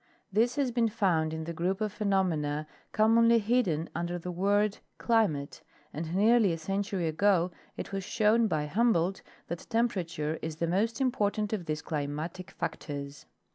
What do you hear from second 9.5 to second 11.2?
tempera ture is the most